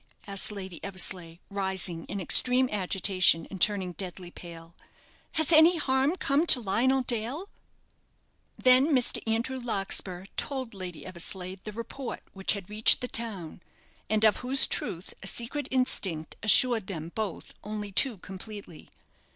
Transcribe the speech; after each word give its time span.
asked 0.25 0.51
Lady 0.51 0.83
Eversleigh, 0.83 1.37
rising, 1.51 2.05
in 2.05 2.19
extreme 2.19 2.67
agitation, 2.71 3.45
and 3.51 3.61
turning 3.61 3.91
deadly 3.91 4.31
pale. 4.31 4.73
"Has 5.33 5.51
any 5.51 5.77
harm 5.77 6.15
come 6.15 6.47
to 6.47 6.59
Lionel 6.59 7.03
Dale?" 7.03 7.49
Then 8.57 8.95
Mr. 8.95 9.21
Andrew 9.31 9.59
Larkspur 9.59 10.25
told 10.37 10.73
Lady 10.73 11.05
Eversleigh 11.05 11.57
the 11.65 11.71
report 11.71 12.23
which 12.33 12.53
had 12.53 12.67
reached 12.67 13.01
the 13.01 13.07
town, 13.07 13.61
and 14.09 14.23
of 14.25 14.37
whose 14.37 14.65
truth 14.65 15.13
a 15.21 15.27
secret 15.27 15.67
instinct 15.69 16.35
assured 16.41 16.87
them 16.87 17.11
both, 17.13 17.53
only 17.63 17.91
too 17.91 18.17
completely. 18.17 18.89